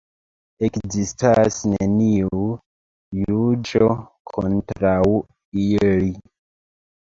[0.67, 2.39] Ekzistas neniu
[3.19, 3.91] juĝo
[4.33, 4.97] kontraŭ
[5.67, 6.11] ili.